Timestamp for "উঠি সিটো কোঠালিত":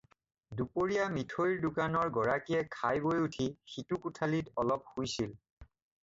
3.25-4.55